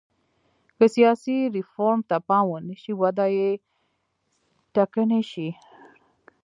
که 0.77 0.85
سیاسي 0.95 1.35
ریفورم 1.55 1.99
ته 2.09 2.17
پام 2.27 2.45
ونه 2.49 2.75
شي 2.81 2.93
وده 3.01 3.27
یې 3.37 3.49
ټکنۍ 4.73 5.23
شي. 5.31 5.49